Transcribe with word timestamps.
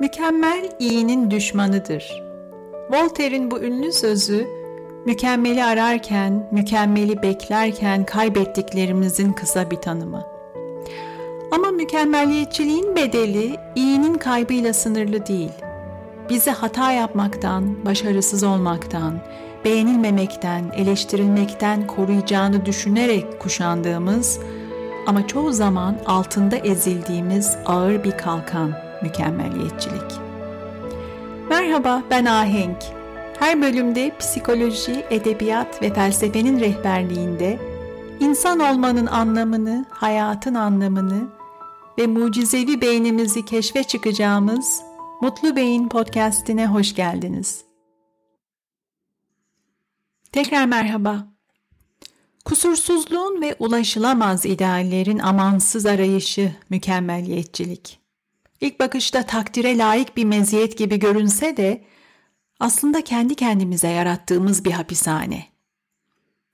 Mükemmel 0.00 0.70
iyinin 0.78 1.30
düşmanıdır. 1.30 2.22
Voltaire'in 2.90 3.50
bu 3.50 3.60
ünlü 3.60 3.92
sözü 3.92 4.46
mükemmeli 5.06 5.64
ararken, 5.64 6.48
mükemmeli 6.52 7.22
beklerken 7.22 8.04
kaybettiklerimizin 8.04 9.32
kısa 9.32 9.70
bir 9.70 9.76
tanımı. 9.76 10.26
Ama 11.50 11.70
mükemmeliyetçiliğin 11.70 12.96
bedeli 12.96 13.56
iyinin 13.74 14.14
kaybıyla 14.14 14.72
sınırlı 14.72 15.26
değil. 15.26 15.52
Bizi 16.30 16.50
hata 16.50 16.92
yapmaktan, 16.92 17.84
başarısız 17.84 18.42
olmaktan, 18.42 19.18
beğenilmemekten, 19.64 20.64
eleştirilmekten 20.76 21.86
koruyacağını 21.86 22.66
düşünerek 22.66 23.40
kuşandığımız 23.40 24.40
ama 25.06 25.26
çoğu 25.26 25.52
zaman 25.52 25.98
altında 26.06 26.56
ezildiğimiz 26.56 27.56
ağır 27.66 28.04
bir 28.04 28.18
kalkan 28.18 28.91
mükemmeliyetçilik. 29.02 30.12
Merhaba 31.50 32.02
ben 32.10 32.24
Ahenk. 32.24 32.82
Her 33.38 33.62
bölümde 33.62 34.16
psikoloji, 34.18 35.04
edebiyat 35.10 35.82
ve 35.82 35.94
felsefenin 35.94 36.60
rehberliğinde 36.60 37.58
insan 38.20 38.58
olmanın 38.58 39.06
anlamını, 39.06 39.86
hayatın 39.90 40.54
anlamını 40.54 41.28
ve 41.98 42.06
mucizevi 42.06 42.80
beynimizi 42.80 43.44
keşfe 43.44 43.84
çıkacağımız 43.84 44.82
Mutlu 45.20 45.56
Beyin 45.56 45.88
podcast'ine 45.88 46.66
hoş 46.66 46.94
geldiniz. 46.94 47.64
Tekrar 50.32 50.66
merhaba. 50.66 51.26
Kusursuzluğun 52.44 53.42
ve 53.42 53.56
ulaşılamaz 53.58 54.46
ideallerin 54.46 55.18
amansız 55.18 55.86
arayışı 55.86 56.52
mükemmeliyetçilik. 56.70 58.01
İlk 58.62 58.80
bakışta 58.80 59.22
takdire 59.22 59.78
layık 59.78 60.16
bir 60.16 60.24
meziyet 60.24 60.78
gibi 60.78 60.98
görünse 60.98 61.56
de 61.56 61.84
aslında 62.60 63.04
kendi 63.04 63.34
kendimize 63.34 63.88
yarattığımız 63.88 64.64
bir 64.64 64.70
hapishane. 64.70 65.46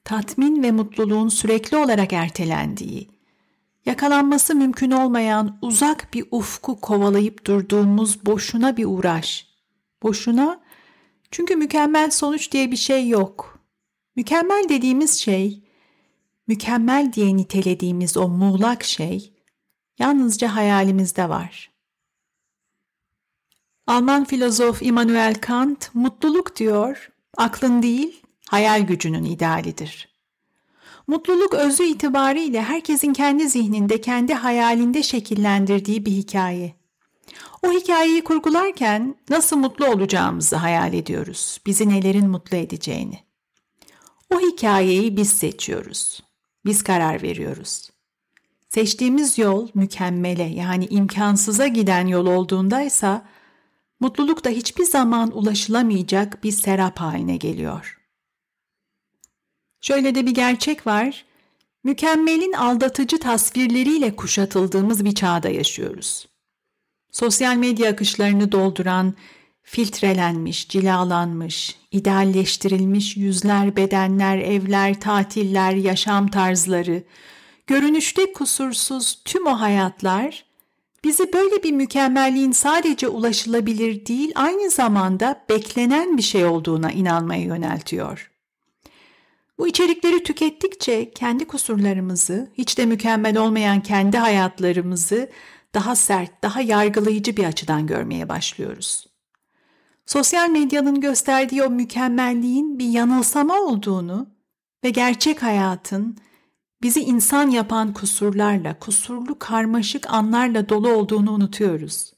Tatmin 0.05 0.63
ve 0.63 0.71
mutluluğun 0.71 1.29
sürekli 1.29 1.77
olarak 1.77 2.13
ertelendiği, 2.13 3.09
yakalanması 3.87 4.55
mümkün 4.55 4.91
olmayan 4.91 5.59
uzak 5.63 6.15
bir 6.15 6.25
ufku 6.31 6.81
kovalayıp 6.81 7.47
durduğumuz 7.47 8.27
boşuna 8.27 8.77
bir 8.77 8.85
uğraş. 8.85 9.47
Boşuna 10.03 10.61
çünkü 11.31 11.57
mükemmel 11.57 12.11
sonuç 12.11 12.53
diye 12.53 12.71
bir 12.71 12.77
şey 12.77 13.09
yok. 13.09 13.61
Mükemmel 14.17 14.69
dediğimiz 14.69 15.19
şey, 15.19 15.65
mükemmel 16.47 17.13
diye 17.13 17.37
nitelediğimiz 17.37 18.17
o 18.17 18.29
muğlak 18.29 18.85
şey 18.85 19.33
yalnızca 19.99 20.57
hayalimizde 20.57 21.29
var. 21.29 21.78
Alman 23.89 24.25
filozof 24.25 24.83
Immanuel 24.83 25.35
Kant 25.35 25.95
mutluluk 25.95 26.57
diyor, 26.57 27.11
aklın 27.37 27.83
değil, 27.83 28.23
hayal 28.49 28.81
gücünün 28.81 29.25
idealidir. 29.25 30.09
Mutluluk 31.07 31.55
özü 31.55 31.85
itibariyle 31.85 32.63
herkesin 32.63 33.13
kendi 33.13 33.49
zihninde, 33.49 34.01
kendi 34.01 34.35
hayalinde 34.35 35.03
şekillendirdiği 35.03 36.07
bir 36.07 36.11
hikaye. 36.11 36.75
O 37.63 37.73
hikayeyi 37.73 38.25
kurgularken 38.25 39.15
nasıl 39.31 39.57
mutlu 39.57 39.87
olacağımızı 39.87 40.57
hayal 40.57 40.95
ediyoruz, 40.95 41.61
bizi 41.67 41.89
nelerin 41.89 42.31
mutlu 42.31 42.57
edeceğini. 42.57 43.19
O 44.35 44.41
hikayeyi 44.41 45.17
biz 45.17 45.31
seçiyoruz. 45.31 46.23
Biz 46.65 46.83
karar 46.83 47.23
veriyoruz. 47.23 47.91
Seçtiğimiz 48.69 49.39
yol 49.39 49.69
mükemmele 49.75 50.43
yani 50.43 50.87
imkansıza 50.87 51.67
giden 51.67 52.07
yol 52.07 52.27
olduğundaysa 52.27 53.27
mutluluk 54.01 54.45
da 54.45 54.49
hiçbir 54.49 54.85
zaman 54.85 55.39
ulaşılamayacak 55.39 56.45
bir 56.45 56.53
serap 56.53 57.01
haline 57.01 57.37
geliyor. 57.37 57.99
Şöyle 59.81 60.15
de 60.15 60.27
bir 60.27 60.35
gerçek 60.35 60.87
var. 60.87 61.25
Mükemmelin 61.85 62.53
aldatıcı 62.53 63.19
tasvirleriyle 63.19 64.17
kuşatıldığımız 64.17 65.05
bir 65.05 65.15
çağda 65.15 65.49
yaşıyoruz. 65.49 66.29
Sosyal 67.13 67.57
medya 67.57 67.91
akışlarını 67.91 68.53
dolduran, 68.53 69.15
filtrelenmiş, 69.63 70.69
cilalanmış, 70.69 71.79
idealleştirilmiş 71.93 73.17
yüzler, 73.17 73.77
bedenler, 73.77 74.39
evler, 74.39 75.01
tatiller, 75.01 75.73
yaşam 75.73 76.29
tarzları, 76.29 77.03
görünüşte 77.67 78.33
kusursuz 78.33 79.23
tüm 79.25 79.47
o 79.47 79.61
hayatlar 79.61 80.48
bizi 81.05 81.33
böyle 81.33 81.63
bir 81.63 81.73
mükemmelliğin 81.73 82.53
sadece 82.53 83.09
ulaşılabilir 83.09 84.07
değil, 84.07 84.33
aynı 84.35 84.71
zamanda 84.71 85.45
beklenen 85.49 86.17
bir 86.17 86.23
şey 86.23 86.45
olduğuna 86.45 86.93
inanmaya 86.93 87.43
yöneltiyor. 87.43 88.31
Bu 89.59 89.69
içerikleri 89.69 90.23
tükettikçe 90.23 91.11
kendi 91.11 91.47
kusurlarımızı, 91.47 92.51
hiç 92.55 92.79
de 92.79 92.87
mükemmel 92.87 93.37
olmayan 93.37 93.83
kendi 93.83 94.19
hayatlarımızı 94.19 95.31
daha 95.75 95.97
sert, 95.97 96.43
daha 96.43 96.61
yargılayıcı 96.61 97.37
bir 97.37 97.45
açıdan 97.45 97.87
görmeye 97.87 98.29
başlıyoruz. 98.29 99.07
Sosyal 100.07 100.49
medyanın 100.49 101.01
gösterdiği 101.01 101.63
o 101.63 101.71
mükemmelliğin 101.71 102.79
bir 102.79 102.89
yanılsama 102.89 103.61
olduğunu 103.61 104.31
ve 104.85 104.91
gerçek 104.91 105.43
hayatın 105.43 106.19
bizi 106.83 107.01
insan 107.01 107.51
yapan 107.51 107.93
kusurlarla, 107.93 108.79
kusurlu 108.79 109.39
karmaşık 109.39 110.11
anlarla 110.11 110.69
dolu 110.69 110.89
olduğunu 110.93 111.33
unutuyoruz. 111.33 112.13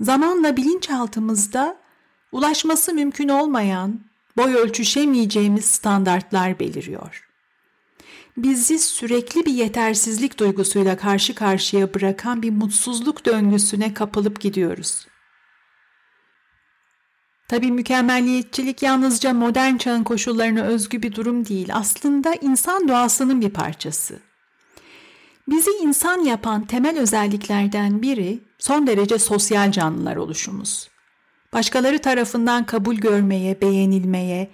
Zamanla 0.00 0.56
bilinçaltımızda 0.56 1.76
ulaşması 2.32 2.94
mümkün 2.94 3.28
olmayan, 3.28 4.00
boy 4.36 4.54
ölçüşemeyeceğimiz 4.54 5.64
standartlar 5.64 6.58
beliriyor. 6.58 7.28
Bizi 8.36 8.78
sürekli 8.78 9.46
bir 9.46 9.52
yetersizlik 9.52 10.38
duygusuyla 10.38 10.96
karşı 10.96 11.34
karşıya 11.34 11.94
bırakan 11.94 12.42
bir 12.42 12.50
mutsuzluk 12.50 13.26
döngüsüne 13.26 13.94
kapılıp 13.94 14.40
gidiyoruz. 14.40 15.06
Tabii 17.48 17.72
mükemmelliyetçilik 17.72 18.82
yalnızca 18.82 19.32
modern 19.32 19.76
çağın 19.76 20.04
koşullarına 20.04 20.62
özgü 20.62 21.02
bir 21.02 21.14
durum 21.14 21.46
değil. 21.46 21.68
Aslında 21.72 22.34
insan 22.34 22.88
doğasının 22.88 23.40
bir 23.40 23.50
parçası. 23.50 24.18
Bizi 25.48 25.70
insan 25.82 26.18
yapan 26.18 26.64
temel 26.64 26.98
özelliklerden 26.98 28.02
biri 28.02 28.40
son 28.58 28.86
derece 28.86 29.18
sosyal 29.18 29.72
canlılar 29.72 30.16
oluşumuz. 30.16 30.88
Başkaları 31.52 31.98
tarafından 31.98 32.66
kabul 32.66 32.94
görmeye, 32.94 33.60
beğenilmeye, 33.60 34.50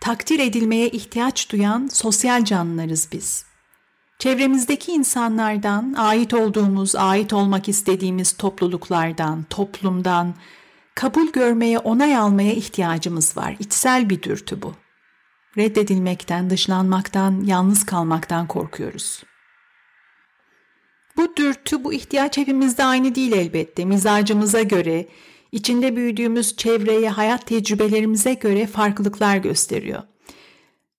takdir 0.00 0.38
edilmeye 0.38 0.88
ihtiyaç 0.88 1.50
duyan 1.52 1.88
sosyal 1.92 2.44
canlılarız 2.44 3.08
biz. 3.12 3.44
Çevremizdeki 4.18 4.92
insanlardan, 4.92 5.94
ait 5.98 6.34
olduğumuz, 6.34 6.96
ait 6.96 7.32
olmak 7.32 7.68
istediğimiz 7.68 8.32
topluluklardan, 8.32 9.44
toplumdan, 9.50 10.34
kabul 10.94 11.32
görmeye, 11.32 11.78
onay 11.78 12.16
almaya 12.16 12.52
ihtiyacımız 12.52 13.36
var. 13.36 13.56
İçsel 13.58 14.10
bir 14.10 14.22
dürtü 14.22 14.62
bu. 14.62 14.74
Reddedilmekten, 15.58 16.50
dışlanmaktan, 16.50 17.42
yalnız 17.44 17.86
kalmaktan 17.86 18.46
korkuyoruz. 18.46 19.22
Bu 21.16 21.36
dürtü, 21.36 21.84
bu 21.84 21.92
ihtiyaç 21.92 22.36
hepimizde 22.36 22.84
aynı 22.84 23.14
değil 23.14 23.32
elbette. 23.32 23.84
Mizacımıza 23.84 24.62
göre, 24.62 25.06
içinde 25.52 25.96
büyüdüğümüz 25.96 26.56
çevreye, 26.56 27.08
hayat 27.08 27.46
tecrübelerimize 27.46 28.34
göre 28.34 28.66
farklılıklar 28.66 29.36
gösteriyor. 29.36 30.02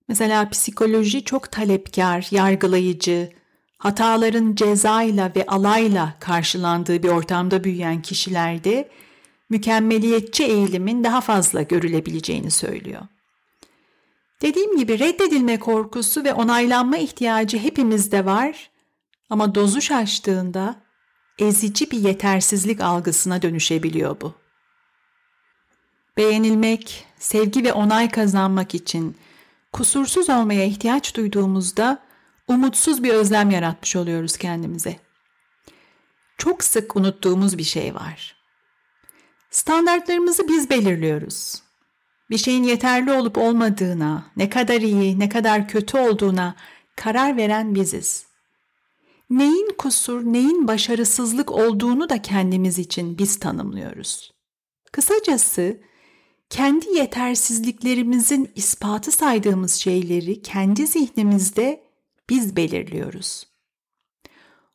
Mesela 0.08 0.50
psikoloji 0.50 1.26
çok 1.26 1.52
talepkar, 1.52 2.28
yargılayıcı, 2.32 3.30
hataların 3.78 4.56
cezayla 4.56 5.32
ve 5.36 5.46
alayla 5.46 6.14
karşılandığı 6.20 7.04
bir 7.04 7.10
ortamda 7.10 7.64
büyüyen 7.64 8.02
kişilerde 8.02 8.90
mükemmeliyetçi 9.54 10.44
eğilimin 10.44 11.04
daha 11.04 11.22
fazla 11.22 11.62
görülebileceğini 11.62 12.52
söylüyor. 12.52 13.02
Dediğim 14.42 14.78
gibi 14.78 15.00
reddedilme 15.00 15.60
korkusu 15.60 16.24
ve 16.24 16.34
onaylanma 16.34 16.98
ihtiyacı 16.98 17.58
hepimizde 17.58 18.26
var 18.26 18.70
ama 19.30 19.56
dozu 19.56 19.82
şaştığında 19.82 20.76
ezici 21.40 21.92
bir 21.92 21.98
yetersizlik 21.98 22.82
algısına 22.82 23.42
dönüşebiliyor 23.42 24.22
bu. 24.22 24.34
Beğenilmek, 26.18 27.06
sevgi 27.20 27.64
ve 27.64 27.74
onay 27.74 28.10
kazanmak 28.10 28.76
için 28.76 29.18
kusursuz 29.74 30.30
olmaya 30.30 30.66
ihtiyaç 30.66 31.16
duyduğumuzda 31.16 32.00
umutsuz 32.48 33.04
bir 33.04 33.14
özlem 33.14 33.52
yaratmış 33.52 33.96
oluyoruz 33.96 34.38
kendimize. 34.38 35.00
Çok 36.38 36.64
sık 36.64 36.96
unuttuğumuz 36.96 37.58
bir 37.58 37.64
şey 37.64 37.96
var. 37.96 38.43
Standartlarımızı 39.54 40.48
biz 40.48 40.70
belirliyoruz. 40.70 41.62
Bir 42.30 42.38
şeyin 42.38 42.64
yeterli 42.64 43.12
olup 43.12 43.38
olmadığına, 43.38 44.32
ne 44.38 44.50
kadar 44.50 44.82
iyi, 44.82 45.20
ne 45.20 45.30
kadar 45.30 45.68
kötü 45.68 45.98
olduğuna 45.98 46.56
karar 46.96 47.38
veren 47.38 47.76
biziz. 47.76 48.26
Neyin 49.30 49.76
kusur, 49.78 50.24
neyin 50.26 50.68
başarısızlık 50.68 51.52
olduğunu 51.52 52.10
da 52.10 52.22
kendimiz 52.22 52.80
için 52.80 53.18
biz 53.18 53.40
tanımlıyoruz. 53.40 54.34
Kısacası 54.92 55.82
kendi 56.50 56.90
yetersizliklerimizin 56.90 58.52
ispatı 58.56 59.12
saydığımız 59.12 59.74
şeyleri 59.74 60.42
kendi 60.42 60.88
zihnimizde 60.88 61.84
biz 62.30 62.56
belirliyoruz. 62.56 63.53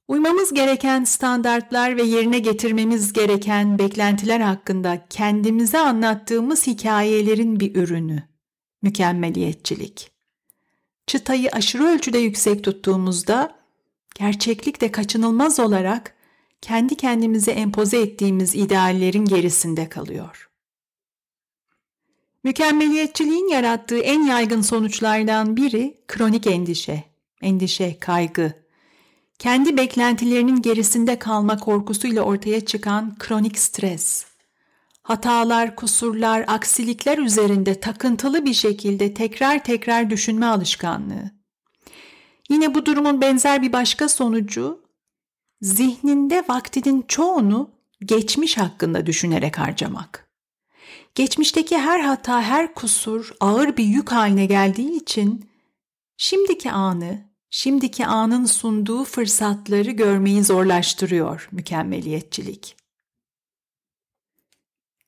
Uymamız 0.08 0.54
gereken 0.54 1.04
standartlar 1.04 1.96
ve 1.96 2.02
yerine 2.02 2.38
getirmemiz 2.38 3.12
gereken 3.12 3.78
beklentiler 3.78 4.40
hakkında 4.40 5.06
kendimize 5.10 5.78
anlattığımız 5.78 6.66
hikayelerin 6.66 7.60
bir 7.60 7.74
ürünü. 7.74 8.22
Mükemmeliyetçilik. 8.82 10.10
Çıtayı 11.06 11.50
aşırı 11.52 11.84
ölçüde 11.84 12.18
yüksek 12.18 12.64
tuttuğumuzda 12.64 13.58
gerçeklik 14.14 14.80
de 14.80 14.92
kaçınılmaz 14.92 15.60
olarak 15.60 16.14
kendi 16.60 16.94
kendimize 16.94 17.50
empoze 17.50 18.00
ettiğimiz 18.00 18.54
ideallerin 18.54 19.24
gerisinde 19.24 19.88
kalıyor. 19.88 20.50
Mükemmeliyetçiliğin 22.44 23.48
yarattığı 23.48 23.98
en 23.98 24.22
yaygın 24.22 24.60
sonuçlardan 24.60 25.56
biri 25.56 26.00
kronik 26.08 26.46
endişe, 26.46 27.04
endişe, 27.42 27.98
kaygı, 27.98 28.67
kendi 29.38 29.76
beklentilerinin 29.76 30.62
gerisinde 30.62 31.18
kalma 31.18 31.56
korkusuyla 31.56 32.22
ortaya 32.22 32.66
çıkan 32.66 33.18
kronik 33.18 33.58
stres, 33.58 34.26
hatalar, 35.02 35.76
kusurlar, 35.76 36.44
aksilikler 36.46 37.18
üzerinde 37.18 37.80
takıntılı 37.80 38.44
bir 38.44 38.54
şekilde 38.54 39.14
tekrar 39.14 39.64
tekrar 39.64 40.10
düşünme 40.10 40.46
alışkanlığı. 40.46 41.30
Yine 42.48 42.74
bu 42.74 42.86
durumun 42.86 43.20
benzer 43.20 43.62
bir 43.62 43.72
başka 43.72 44.08
sonucu 44.08 44.82
zihninde 45.60 46.44
vaktinin 46.48 47.04
çoğunu 47.08 47.70
geçmiş 48.04 48.58
hakkında 48.58 49.06
düşünerek 49.06 49.58
harcamak. 49.58 50.28
Geçmişteki 51.14 51.78
her 51.78 52.00
hata, 52.00 52.42
her 52.42 52.74
kusur 52.74 53.32
ağır 53.40 53.76
bir 53.76 53.84
yük 53.84 54.12
haline 54.12 54.46
geldiği 54.46 54.96
için 54.96 55.50
şimdiki 56.16 56.70
anı, 56.70 57.27
şimdiki 57.50 58.06
anın 58.06 58.44
sunduğu 58.44 59.04
fırsatları 59.04 59.90
görmeyi 59.90 60.44
zorlaştırıyor 60.44 61.48
mükemmeliyetçilik. 61.52 62.76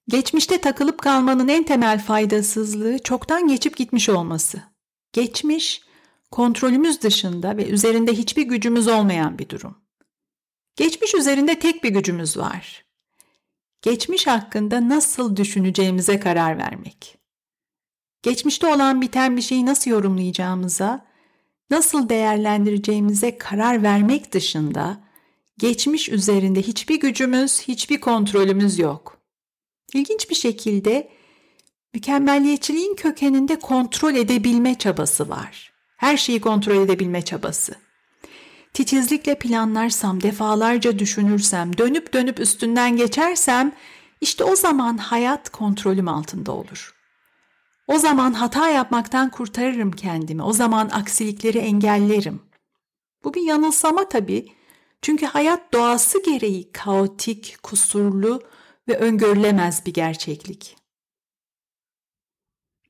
Geçmişte 0.08 0.60
takılıp 0.60 0.98
kalmanın 1.02 1.48
en 1.48 1.64
temel 1.64 2.00
faydasızlığı 2.02 2.98
çoktan 2.98 3.48
geçip 3.48 3.76
gitmiş 3.76 4.08
olması. 4.08 4.62
Geçmiş, 5.12 5.82
kontrolümüz 6.30 7.02
dışında 7.02 7.56
ve 7.56 7.66
üzerinde 7.66 8.12
hiçbir 8.12 8.42
gücümüz 8.42 8.88
olmayan 8.88 9.38
bir 9.38 9.48
durum. 9.48 9.78
Geçmiş 10.76 11.14
üzerinde 11.14 11.58
tek 11.58 11.84
bir 11.84 11.90
gücümüz 11.90 12.36
var. 12.36 12.84
Geçmiş 13.82 14.26
hakkında 14.26 14.88
nasıl 14.88 15.36
düşüneceğimize 15.36 16.20
karar 16.20 16.58
vermek. 16.58 17.18
Geçmişte 18.22 18.66
olan 18.66 19.00
biten 19.00 19.36
bir 19.36 19.42
şeyi 19.42 19.66
nasıl 19.66 19.90
yorumlayacağımıza, 19.90 21.06
nasıl 21.70 22.08
değerlendireceğimize 22.08 23.38
karar 23.38 23.82
vermek 23.82 24.32
dışında 24.32 25.00
geçmiş 25.58 26.08
üzerinde 26.08 26.62
hiçbir 26.62 27.00
gücümüz, 27.00 27.60
hiçbir 27.60 28.00
kontrolümüz 28.00 28.78
yok. 28.78 29.18
İlginç 29.94 30.30
bir 30.30 30.34
şekilde 30.34 31.08
mükemmelliyetçiliğin 31.94 32.94
kökeninde 32.94 33.58
kontrol 33.58 34.14
edebilme 34.14 34.78
çabası 34.78 35.28
var. 35.28 35.72
Her 35.96 36.16
şeyi 36.16 36.40
kontrol 36.40 36.84
edebilme 36.84 37.22
çabası. 37.22 37.74
Titizlikle 38.74 39.38
planlarsam, 39.38 40.22
defalarca 40.22 40.98
düşünürsem, 40.98 41.78
dönüp 41.78 42.14
dönüp 42.14 42.40
üstünden 42.40 42.96
geçersem 42.96 43.72
işte 44.20 44.44
o 44.44 44.56
zaman 44.56 44.96
hayat 44.96 45.48
kontrolüm 45.50 46.08
altında 46.08 46.52
olur. 46.52 46.99
O 47.90 47.98
zaman 47.98 48.32
hata 48.32 48.68
yapmaktan 48.68 49.30
kurtarırım 49.30 49.92
kendimi. 49.92 50.42
O 50.42 50.52
zaman 50.52 50.88
aksilikleri 50.92 51.58
engellerim. 51.58 52.42
Bu 53.24 53.34
bir 53.34 53.42
yanılsama 53.42 54.08
tabii. 54.08 54.52
Çünkü 55.02 55.26
hayat 55.26 55.72
doğası 55.72 56.22
gereği 56.22 56.72
kaotik, 56.72 57.56
kusurlu 57.62 58.42
ve 58.88 58.98
öngörülemez 58.98 59.86
bir 59.86 59.92
gerçeklik. 59.92 60.76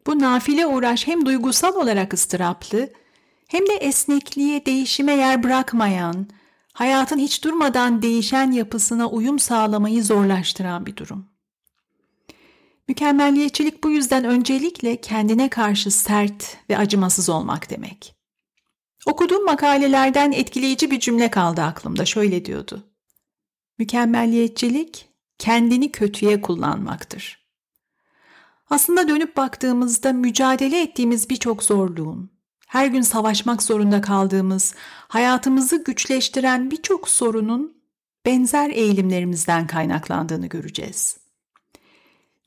Bu 0.07 0.19
nafile 0.19 0.67
uğraş 0.67 1.07
hem 1.07 1.27
duygusal 1.27 1.75
olarak 1.75 2.15
ıstıraplı 2.15 2.93
hem 3.49 3.67
de 3.67 3.73
esnekliğe, 3.73 4.67
değişime 4.67 5.13
yer 5.13 5.43
bırakmayan, 5.43 6.27
hayatın 6.73 7.19
hiç 7.19 7.45
durmadan 7.45 8.03
değişen 8.03 8.51
yapısına 8.51 9.09
uyum 9.09 9.39
sağlamayı 9.39 10.05
zorlaştıran 10.05 10.87
bir 10.87 10.97
durum. 10.97 11.30
Mükemmelliyetçilik 12.89 13.85
bu 13.85 13.91
yüzden 13.91 14.25
öncelikle 14.25 15.01
kendine 15.01 15.49
karşı 15.49 15.91
sert 15.91 16.57
ve 16.71 16.79
acımasız 16.79 17.29
olmak 17.29 17.71
demek. 17.71 18.15
Okuduğum 19.07 19.45
makalelerden 19.45 20.33
etkileyici 20.33 20.91
bir 20.91 21.01
cümle 21.01 21.31
kaldı 21.31 21.63
aklımda. 21.63 22.05
Şöyle 22.05 22.45
diyordu. 22.45 22.87
Mükemmelliyetçilik 23.79 25.09
kendini 25.39 25.93
kötüye 25.93 26.41
kullanmaktır. 26.41 27.41
Aslında 28.71 29.09
dönüp 29.09 29.37
baktığımızda 29.37 30.13
mücadele 30.13 30.83
ettiğimiz 30.83 31.31
birçok 31.31 31.63
zorluğun, 31.63 32.31
her 32.69 32.87
gün 32.87 33.03
savaşmak 33.03 33.63
zorunda 33.63 34.01
kaldığımız, 34.01 34.75
hayatımızı 35.09 35.85
güçleştiren 35.85 36.71
birçok 36.71 37.09
sorunun 37.09 37.83
benzer 38.27 38.71
eğilimlerimizden 38.71 39.67
kaynaklandığını 39.67 40.47
göreceğiz. 40.47 41.20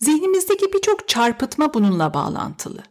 Zihnimizdeki 0.03 0.73
birçok 0.73 1.07
çarpıtma 1.07 1.73
bununla 1.73 2.13
bağlantılı. 2.13 2.83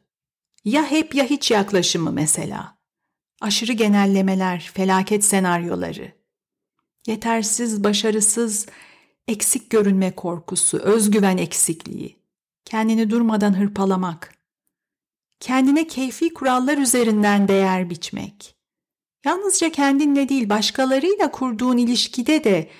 Ya 0.64 0.91
hep 0.91 1.14
ya 1.14 1.25
hiç 1.25 1.50
yaklaşımı 1.50 2.12
mesela. 2.12 2.79
Aşırı 3.41 3.73
genellemeler, 3.73 4.70
felaket 4.75 5.25
senaryoları. 5.25 6.12
Yetersiz, 7.06 7.85
başarısız, 7.85 8.67
eksik 9.29 9.70
görünme 9.70 10.14
korkusu, 10.14 10.79
özgüven 10.79 11.37
eksikliği. 11.37 12.19
Kendini 12.64 13.11
durmadan 13.11 13.61
hırpalamak. 13.61 14.35
Kendine 15.41 15.87
keyfi 15.87 16.35
kurallar 16.35 16.79
üzerinden 16.79 17.49
değer 17.49 17.91
biçmek. 17.91 18.56
Yalnızca 19.25 19.73
kendinle 19.73 20.29
değil 20.29 20.49
başkalarıyla 20.49 21.31
kurduğun 21.31 21.76
ilişkide 21.76 22.44
de 22.44 22.70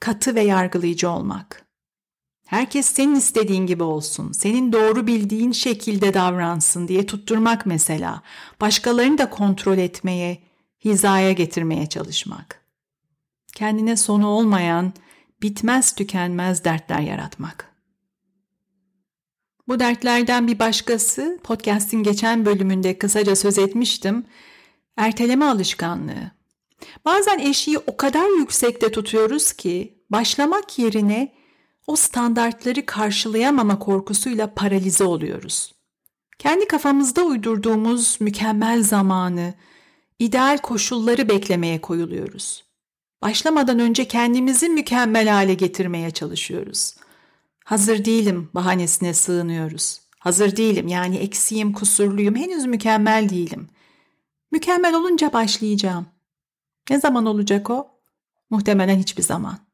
katı 0.00 0.34
ve 0.34 0.40
yargılayıcı 0.40 1.10
olmak. 1.10 1.65
Herkes 2.46 2.86
senin 2.86 3.14
istediğin 3.14 3.66
gibi 3.66 3.82
olsun, 3.82 4.32
senin 4.32 4.72
doğru 4.72 5.06
bildiğin 5.06 5.52
şekilde 5.52 6.14
davransın 6.14 6.88
diye 6.88 7.06
tutturmak 7.06 7.66
mesela. 7.66 8.22
Başkalarını 8.60 9.18
da 9.18 9.30
kontrol 9.30 9.78
etmeye, 9.78 10.42
hizaya 10.84 11.32
getirmeye 11.32 11.86
çalışmak. 11.86 12.60
Kendine 13.54 13.96
sonu 13.96 14.26
olmayan, 14.26 14.92
bitmez 15.42 15.94
tükenmez 15.94 16.64
dertler 16.64 17.00
yaratmak. 17.00 17.72
Bu 19.68 19.80
dertlerden 19.80 20.48
bir 20.48 20.58
başkası, 20.58 21.38
podcast'in 21.44 22.02
geçen 22.02 22.46
bölümünde 22.46 22.98
kısaca 22.98 23.36
söz 23.36 23.58
etmiştim, 23.58 24.26
erteleme 24.96 25.44
alışkanlığı. 25.44 26.30
Bazen 27.04 27.38
eşiği 27.38 27.78
o 27.78 27.96
kadar 27.96 28.38
yüksekte 28.38 28.92
tutuyoruz 28.92 29.52
ki 29.52 30.02
başlamak 30.10 30.78
yerine 30.78 31.35
o 31.86 31.96
standartları 31.96 32.86
karşılayamama 32.86 33.78
korkusuyla 33.78 34.54
paralize 34.54 35.04
oluyoruz. 35.04 35.74
Kendi 36.38 36.68
kafamızda 36.68 37.24
uydurduğumuz 37.24 38.16
mükemmel 38.20 38.82
zamanı, 38.82 39.54
ideal 40.18 40.58
koşulları 40.58 41.28
beklemeye 41.28 41.80
koyuluyoruz. 41.80 42.64
Başlamadan 43.22 43.78
önce 43.78 44.08
kendimizi 44.08 44.68
mükemmel 44.68 45.28
hale 45.28 45.54
getirmeye 45.54 46.10
çalışıyoruz. 46.10 46.94
Hazır 47.64 48.04
değilim 48.04 48.50
bahanesine 48.54 49.14
sığınıyoruz. 49.14 50.00
Hazır 50.18 50.56
değilim 50.56 50.88
yani 50.88 51.16
eksiğim, 51.16 51.72
kusurluyum, 51.72 52.34
henüz 52.34 52.66
mükemmel 52.66 53.28
değilim. 53.28 53.68
Mükemmel 54.52 54.94
olunca 54.94 55.32
başlayacağım. 55.32 56.06
Ne 56.90 57.00
zaman 57.00 57.26
olacak 57.26 57.70
o? 57.70 57.88
Muhtemelen 58.50 58.98
hiçbir 58.98 59.22
zaman. 59.22 59.65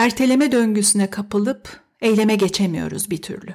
Erteleme 0.00 0.52
döngüsüne 0.52 1.10
kapılıp 1.10 1.80
eyleme 2.00 2.36
geçemiyoruz 2.36 3.10
bir 3.10 3.22
türlü. 3.22 3.54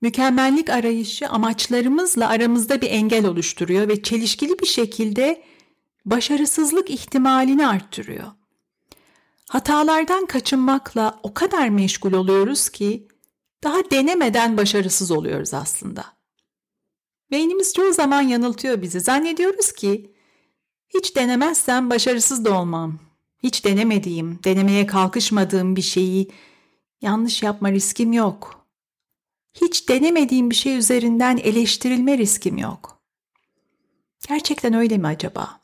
Mükemmellik 0.00 0.70
arayışı 0.70 1.28
amaçlarımızla 1.28 2.28
aramızda 2.28 2.80
bir 2.80 2.90
engel 2.90 3.26
oluşturuyor 3.26 3.88
ve 3.88 4.02
çelişkili 4.02 4.58
bir 4.58 4.66
şekilde 4.66 5.44
başarısızlık 6.04 6.90
ihtimalini 6.90 7.66
arttırıyor. 7.66 8.26
Hatalardan 9.48 10.26
kaçınmakla 10.26 11.20
o 11.22 11.34
kadar 11.34 11.68
meşgul 11.68 12.12
oluyoruz 12.12 12.68
ki 12.68 13.08
daha 13.64 13.90
denemeden 13.90 14.56
başarısız 14.56 15.10
oluyoruz 15.10 15.54
aslında. 15.54 16.04
Beynimiz 17.30 17.74
çoğu 17.74 17.92
zaman 17.92 18.22
yanıltıyor 18.22 18.82
bizi. 18.82 19.00
Zannediyoruz 19.00 19.72
ki 19.72 20.14
hiç 20.88 21.16
denemezsem 21.16 21.90
başarısız 21.90 22.44
da 22.44 22.58
olmam 22.60 23.11
hiç 23.42 23.64
denemediğim, 23.64 24.38
denemeye 24.44 24.86
kalkışmadığım 24.86 25.76
bir 25.76 25.82
şeyi 25.82 26.28
yanlış 27.00 27.42
yapma 27.42 27.72
riskim 27.72 28.12
yok. 28.12 28.66
Hiç 29.60 29.88
denemediğim 29.88 30.50
bir 30.50 30.54
şey 30.54 30.76
üzerinden 30.76 31.36
eleştirilme 31.36 32.18
riskim 32.18 32.58
yok. 32.58 33.02
Gerçekten 34.28 34.74
öyle 34.74 34.98
mi 34.98 35.06
acaba? 35.06 35.60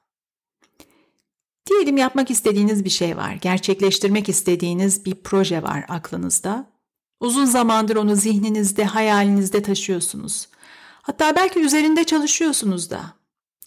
Diyelim 1.70 1.96
yapmak 1.96 2.30
istediğiniz 2.30 2.84
bir 2.84 2.90
şey 2.90 3.16
var, 3.16 3.32
gerçekleştirmek 3.32 4.28
istediğiniz 4.28 5.04
bir 5.04 5.14
proje 5.14 5.62
var 5.62 5.84
aklınızda. 5.88 6.70
Uzun 7.20 7.44
zamandır 7.44 7.96
onu 7.96 8.16
zihninizde, 8.16 8.84
hayalinizde 8.84 9.62
taşıyorsunuz. 9.62 10.48
Hatta 11.02 11.36
belki 11.36 11.60
üzerinde 11.60 12.04
çalışıyorsunuz 12.04 12.90
da. 12.90 13.14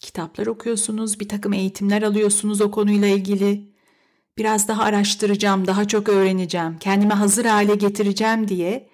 Kitaplar 0.00 0.46
okuyorsunuz, 0.46 1.20
bir 1.20 1.28
takım 1.28 1.52
eğitimler 1.52 2.02
alıyorsunuz 2.02 2.60
o 2.60 2.70
konuyla 2.70 3.08
ilgili. 3.08 3.71
Biraz 4.38 4.68
daha 4.68 4.82
araştıracağım, 4.82 5.66
daha 5.66 5.88
çok 5.88 6.08
öğreneceğim, 6.08 6.78
kendime 6.78 7.14
hazır 7.14 7.44
hale 7.44 7.74
getireceğim 7.74 8.48
diye 8.48 8.88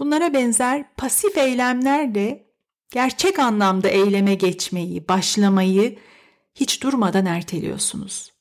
bunlara 0.00 0.34
benzer 0.34 0.94
pasif 0.96 1.38
eylemlerle 1.38 2.46
gerçek 2.90 3.38
anlamda 3.38 3.88
eyleme 3.88 4.34
geçmeyi, 4.34 5.08
başlamayı 5.08 5.98
hiç 6.54 6.82
durmadan 6.82 7.26
erteliyorsunuz. 7.26 8.32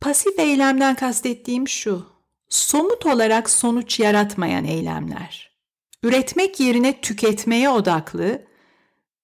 Pasif 0.00 0.38
eylemden 0.38 0.94
kastettiğim 0.94 1.68
şu, 1.68 2.06
somut 2.48 3.06
olarak 3.06 3.50
sonuç 3.50 4.00
yaratmayan 4.00 4.64
eylemler. 4.64 5.54
Üretmek 6.02 6.60
yerine 6.60 7.00
tüketmeye 7.00 7.68
odaklı 7.68 8.44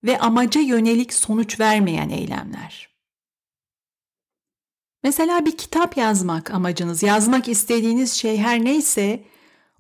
ve 0.05 0.19
amaca 0.19 0.61
yönelik 0.61 1.13
sonuç 1.13 1.61
vermeyen 1.61 2.09
eylemler. 2.09 2.89
Mesela 5.03 5.47
bir 5.47 5.57
kitap 5.57 5.97
yazmak 5.97 6.51
amacınız, 6.51 7.03
yazmak 7.03 7.49
istediğiniz 7.49 8.13
şey 8.13 8.39
her 8.39 8.65
neyse 8.65 9.25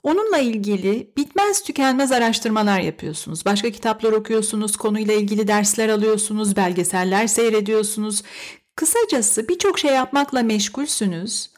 onunla 0.02 0.38
ilgili 0.38 1.12
bitmez 1.16 1.62
tükenmez 1.62 2.12
araştırmalar 2.12 2.80
yapıyorsunuz. 2.80 3.44
Başka 3.44 3.70
kitaplar 3.70 4.12
okuyorsunuz, 4.12 4.76
konuyla 4.76 5.14
ilgili 5.14 5.48
dersler 5.48 5.88
alıyorsunuz, 5.88 6.56
belgeseller 6.56 7.26
seyrediyorsunuz. 7.26 8.22
Kısacası 8.76 9.48
birçok 9.48 9.78
şey 9.78 9.94
yapmakla 9.94 10.42
meşgulsünüz. 10.42 11.50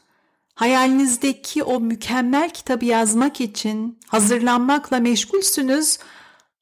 Hayalinizdeki 0.55 1.63
o 1.63 1.79
mükemmel 1.79 2.49
kitabı 2.49 2.85
yazmak 2.85 3.41
için 3.41 3.99
hazırlanmakla 4.07 4.99
meşgulsünüz 4.99 5.97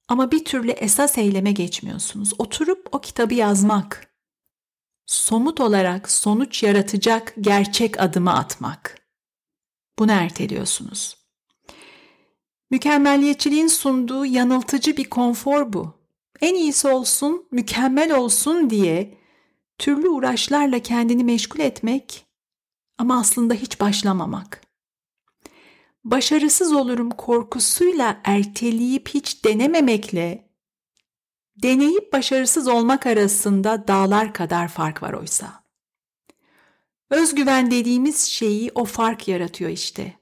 ama 0.08 0.32
bir 0.32 0.46
türlü 0.46 0.72
esas 0.72 1.18
eyleme 1.18 1.52
geçmiyorsunuz. 1.52 2.34
Oturup 2.38 2.88
o 2.92 3.02
kitabı 3.02 3.34
yazmak. 3.34 4.11
Somut 5.12 5.60
olarak 5.60 6.12
sonuç 6.12 6.64
yaratacak 6.64 7.34
gerçek 7.42 8.02
adımı 8.02 8.34
atmak. 8.34 9.08
Bunu 10.00 10.12
erteliyorsunuz. 10.12 11.18
Mükemmelliyetçiliğin 12.70 13.68
sunduğu 13.68 14.26
yanıltıcı 14.26 14.98
bir 14.98 15.10
konfor 15.10 15.74
bu. 15.74 15.94
En 16.42 16.56
iyisi 16.56 16.88
olsun, 16.88 17.48
mükemmel 17.52 18.16
olsun 18.16 18.70
diye 18.70 19.18
türlü 19.78 20.10
uğraşlarla 20.10 20.80
kendini 20.80 21.24
meşgul 21.24 21.60
etmek 21.60 22.26
ama 22.98 23.20
aslında 23.20 23.54
hiç 23.54 23.80
başlamamak. 23.80 24.62
Başarısız 26.04 26.74
olurum 26.74 27.10
korkusuyla 27.12 28.22
erteleyip 28.24 29.10
hiç 29.10 29.46
denememekle 29.46 30.51
deneyip 31.56 32.14
başarısız 32.14 32.68
olmak 32.68 33.06
arasında 33.06 33.88
dağlar 33.88 34.34
kadar 34.34 34.68
fark 34.68 35.04
var 35.04 35.14
oysa. 35.14 35.64
Özgüven 37.10 37.72
dediğimiz 37.72 38.22
şeyi 38.22 38.72
o 38.76 38.86
fark 38.86 39.28
yaratıyor 39.28 39.70
işte. 39.70 40.14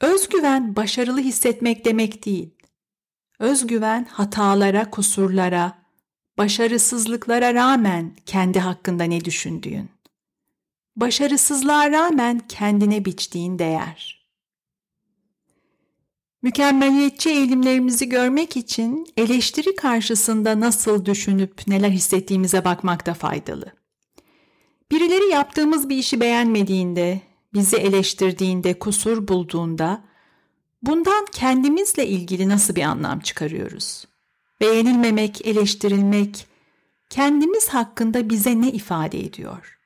Özgüven 0.00 0.76
başarılı 0.76 1.20
hissetmek 1.20 1.84
demek 1.84 2.26
değil. 2.26 2.54
Özgüven 3.38 4.04
hatalara, 4.04 4.90
kusurlara, 4.90 5.78
başarısızlıklara 6.38 7.54
rağmen 7.54 8.16
kendi 8.26 8.60
hakkında 8.60 9.04
ne 9.04 9.24
düşündüğün. 9.24 9.90
Başarısızlığa 10.96 11.90
rağmen 11.90 12.40
kendine 12.48 13.04
biçtiğin 13.04 13.58
değer. 13.58 14.23
Mükemmeliyetçi 16.44 17.30
eğilimlerimizi 17.30 18.08
görmek 18.08 18.56
için 18.56 19.06
eleştiri 19.16 19.76
karşısında 19.76 20.60
nasıl 20.60 21.04
düşünüp 21.04 21.66
neler 21.66 21.90
hissettiğimize 21.90 22.64
bakmak 22.64 23.06
da 23.06 23.14
faydalı. 23.14 23.72
Birileri 24.90 25.28
yaptığımız 25.30 25.88
bir 25.88 25.96
işi 25.96 26.20
beğenmediğinde, 26.20 27.20
bizi 27.54 27.76
eleştirdiğinde, 27.76 28.78
kusur 28.78 29.28
bulduğunda 29.28 30.04
bundan 30.82 31.26
kendimizle 31.32 32.06
ilgili 32.06 32.48
nasıl 32.48 32.74
bir 32.74 32.82
anlam 32.82 33.20
çıkarıyoruz? 33.20 34.04
Beğenilmemek, 34.60 35.46
eleştirilmek 35.46 36.46
kendimiz 37.10 37.68
hakkında 37.68 38.30
bize 38.30 38.60
ne 38.60 38.72
ifade 38.72 39.20
ediyor? 39.20 39.78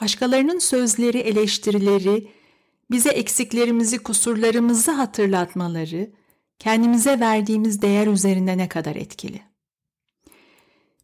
Başkalarının 0.00 0.58
sözleri, 0.58 1.18
eleştirileri 1.18 2.28
bize 2.92 3.10
eksiklerimizi, 3.10 3.98
kusurlarımızı 3.98 4.90
hatırlatmaları 4.90 6.10
kendimize 6.58 7.20
verdiğimiz 7.20 7.82
değer 7.82 8.06
üzerinde 8.06 8.58
ne 8.58 8.68
kadar 8.68 8.96
etkili? 8.96 9.42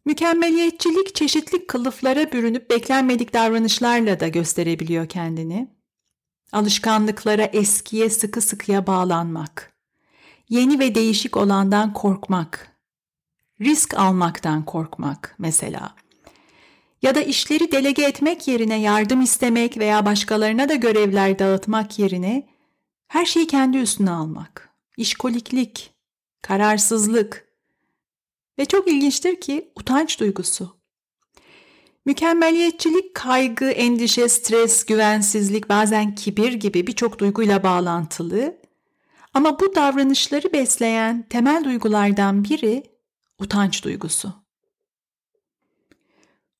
Mükemmeliyetçilik 0.05 1.15
çeşitli 1.15 1.67
kılıflara 1.67 2.31
bürünüp 2.31 2.69
beklenmedik 2.69 3.33
davranışlarla 3.33 4.19
da 4.19 4.27
gösterebiliyor 4.27 5.09
kendini. 5.09 5.75
Alışkanlıklara 6.51 7.43
eskiye 7.43 8.09
sıkı 8.09 8.41
sıkıya 8.41 8.87
bağlanmak, 8.87 9.73
yeni 10.49 10.79
ve 10.79 10.95
değişik 10.95 11.37
olandan 11.37 11.93
korkmak, 11.93 12.77
risk 13.61 13.93
almaktan 13.93 14.65
korkmak 14.65 15.35
mesela. 15.39 15.95
Ya 17.01 17.15
da 17.15 17.21
işleri 17.21 17.71
delege 17.71 18.03
etmek 18.03 18.47
yerine 18.47 18.81
yardım 18.81 19.21
istemek 19.21 19.77
veya 19.77 20.05
başkalarına 20.05 20.69
da 20.69 20.75
görevler 20.75 21.39
dağıtmak 21.39 21.99
yerine 21.99 22.49
her 23.07 23.25
şeyi 23.25 23.47
kendi 23.47 23.77
üstüne 23.77 24.11
almak. 24.11 24.69
İşkoliklik, 24.97 25.93
kararsızlık 26.41 27.47
ve 28.59 28.65
çok 28.65 28.87
ilginçtir 28.87 29.41
ki 29.41 29.71
utanç 29.75 30.19
duygusu. 30.19 30.79
Mükemmeliyetçilik, 32.05 33.15
kaygı, 33.15 33.65
endişe, 33.65 34.29
stres, 34.29 34.85
güvensizlik, 34.85 35.69
bazen 35.69 36.15
kibir 36.15 36.53
gibi 36.53 36.87
birçok 36.87 37.19
duyguyla 37.19 37.63
bağlantılı. 37.63 38.57
Ama 39.33 39.59
bu 39.59 39.75
davranışları 39.75 40.53
besleyen 40.53 41.27
temel 41.29 41.63
duygulardan 41.63 42.43
biri 42.43 42.83
utanç 43.39 43.83
duygusu. 43.83 44.33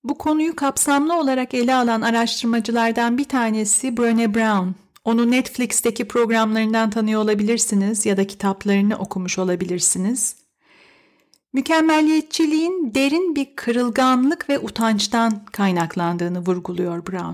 Bu 0.04 0.18
konuyu 0.18 0.56
kapsamlı 0.56 1.20
olarak 1.20 1.54
ele 1.54 1.76
alan 1.76 2.02
araştırmacılardan 2.02 3.18
bir 3.18 3.24
tanesi 3.24 3.88
Brené 3.88 4.34
Brown. 4.34 4.70
Onu 5.06 5.32
Netflix'teki 5.32 6.08
programlarından 6.08 6.90
tanıyor 6.90 7.22
olabilirsiniz 7.22 8.06
ya 8.06 8.18
da 8.18 8.28
kitaplarını 8.28 8.98
okumuş 8.98 9.40
olabilirsiniz. 9.40 10.36
Mükemmelliyetçiliğin 11.54 12.92
derin 12.96 13.36
bir 13.36 13.56
kırılganlık 13.56 14.50
ve 14.50 14.60
utançtan 14.60 15.46
kaynaklandığını 15.46 16.40
vurguluyor 16.40 17.06
Brown. 17.06 17.34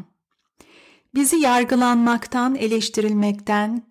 Bizi 1.16 1.38
yargılanmaktan, 1.38 2.56
eleştirilmekten, 2.56 3.84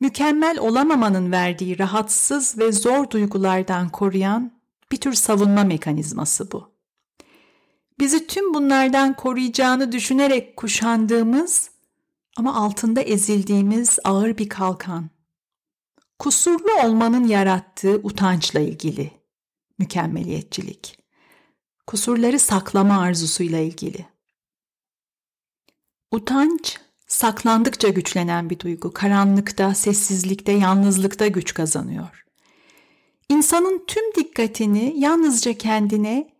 mükemmel 0.00 0.58
olamamanın 0.58 1.32
verdiği 1.32 1.78
rahatsız 1.78 2.58
ve 2.58 2.72
zor 2.72 3.10
duygulardan 3.10 3.88
koruyan 3.88 4.52
bir 4.92 4.96
tür 4.96 5.12
savunma 5.12 5.64
mekanizması 5.64 6.52
bu. 6.52 6.67
Bizi 8.00 8.26
tüm 8.26 8.54
bunlardan 8.54 9.16
koruyacağını 9.16 9.92
düşünerek 9.92 10.56
kuşandığımız 10.56 11.70
ama 12.36 12.56
altında 12.56 13.00
ezildiğimiz 13.00 13.98
ağır 14.04 14.38
bir 14.38 14.48
kalkan. 14.48 15.10
Kusurlu 16.18 16.72
olmanın 16.84 17.26
yarattığı 17.26 18.00
utançla 18.02 18.60
ilgili 18.60 19.10
mükemmeliyetçilik. 19.78 20.98
Kusurları 21.86 22.38
saklama 22.38 23.00
arzusuyla 23.00 23.58
ilgili. 23.58 24.06
Utanç 26.12 26.78
saklandıkça 27.06 27.88
güçlenen 27.88 28.50
bir 28.50 28.58
duygu. 28.58 28.92
Karanlıkta, 28.92 29.74
sessizlikte, 29.74 30.52
yalnızlıkta 30.52 31.26
güç 31.26 31.54
kazanıyor. 31.54 32.24
İnsanın 33.28 33.84
tüm 33.86 34.14
dikkatini 34.14 34.94
yalnızca 34.96 35.58
kendine, 35.58 36.37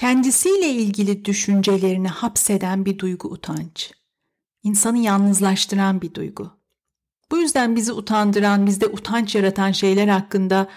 kendisiyle 0.00 0.68
ilgili 0.68 1.24
düşüncelerini 1.24 2.08
hapseden 2.08 2.84
bir 2.84 2.98
duygu 2.98 3.28
utanç. 3.28 3.92
İnsanı 4.62 4.98
yalnızlaştıran 4.98 6.00
bir 6.00 6.14
duygu. 6.14 6.50
Bu 7.30 7.38
yüzden 7.38 7.76
bizi 7.76 7.92
utandıran, 7.92 8.66
bizde 8.66 8.86
utanç 8.86 9.34
yaratan 9.34 9.72
şeyler 9.72 10.08
hakkında 10.08 10.68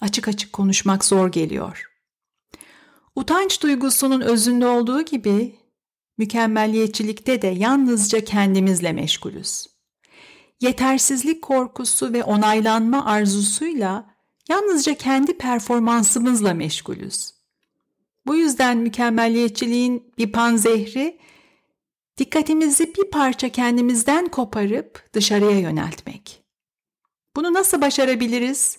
açık 0.00 0.28
açık 0.28 0.52
konuşmak 0.52 1.04
zor 1.04 1.32
geliyor. 1.32 1.90
Utanç 3.14 3.62
duygusunun 3.62 4.20
özünde 4.20 4.66
olduğu 4.66 5.02
gibi 5.02 5.56
mükemmelliyetçilikte 6.18 7.42
de 7.42 7.46
yalnızca 7.46 8.24
kendimizle 8.24 8.92
meşgulüz. 8.92 9.66
yetersizlik 10.60 11.42
korkusu 11.42 12.12
ve 12.12 12.24
onaylanma 12.24 13.04
arzusuyla 13.04 14.14
yalnızca 14.48 14.94
kendi 14.94 15.38
performansımızla 15.38 16.54
meşgulüz. 16.54 17.39
Bu 18.26 18.36
yüzden 18.36 18.78
mükemmelliyetçiliğin 18.78 20.12
bir 20.18 20.32
panzehri 20.32 21.18
dikkatimizi 22.18 22.94
bir 22.94 23.10
parça 23.10 23.48
kendimizden 23.48 24.28
koparıp 24.28 25.12
dışarıya 25.12 25.58
yöneltmek. 25.60 26.42
Bunu 27.36 27.54
nasıl 27.54 27.80
başarabiliriz? 27.80 28.78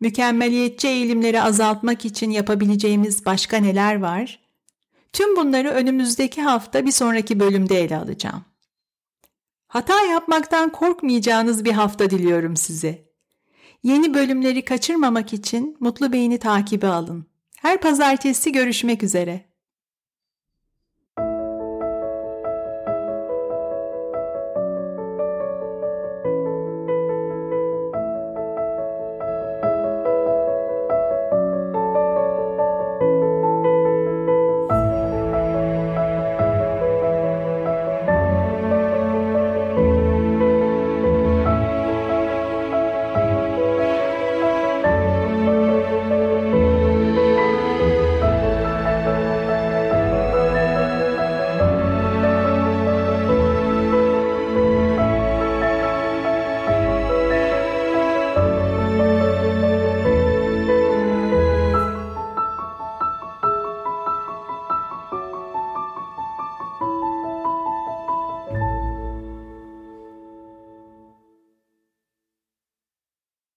Mükemmeliyetçi 0.00 0.88
eğilimleri 0.88 1.42
azaltmak 1.42 2.04
için 2.04 2.30
yapabileceğimiz 2.30 3.26
başka 3.26 3.56
neler 3.56 4.00
var? 4.00 4.40
Tüm 5.12 5.36
bunları 5.36 5.68
önümüzdeki 5.70 6.42
hafta 6.42 6.86
bir 6.86 6.90
sonraki 6.90 7.40
bölümde 7.40 7.80
ele 7.80 7.96
alacağım. 7.96 8.44
Hata 9.66 10.04
yapmaktan 10.04 10.72
korkmayacağınız 10.72 11.64
bir 11.64 11.72
hafta 11.72 12.10
diliyorum 12.10 12.56
size. 12.56 13.04
Yeni 13.82 14.14
bölümleri 14.14 14.64
kaçırmamak 14.64 15.32
için 15.32 15.76
Mutlu 15.80 16.12
Beyni 16.12 16.38
takibi 16.38 16.86
alın. 16.86 17.26
Her 17.64 17.80
pazartesi 17.80 18.52
görüşmek 18.52 19.02
üzere. 19.02 19.40